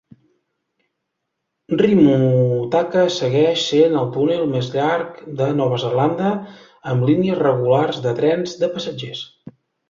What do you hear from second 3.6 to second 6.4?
sent el túnel més llarg de Nova Zelanda